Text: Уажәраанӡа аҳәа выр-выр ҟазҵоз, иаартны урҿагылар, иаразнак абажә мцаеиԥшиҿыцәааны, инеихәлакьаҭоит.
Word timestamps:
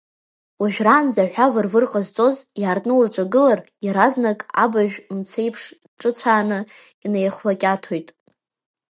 Уажәраанӡа 0.61 1.21
аҳәа 1.25 1.45
выр-выр 1.53 1.85
ҟазҵоз, 1.91 2.35
иаартны 2.61 2.93
урҿагылар, 2.95 3.59
иаразнак 3.85 4.39
абажә 4.63 4.97
мцаеиԥшиҿыцәааны, 5.17 6.59
инеихәлакьаҭоит. 7.05 8.07